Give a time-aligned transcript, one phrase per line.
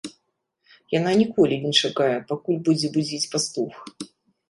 [0.99, 3.73] Яна ніколі не чакае, пакуль будзе будзіць пастух.